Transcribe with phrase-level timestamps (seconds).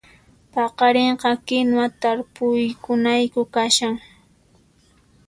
[0.53, 3.95] Paqarinqa kinuwa tarpunayku kashan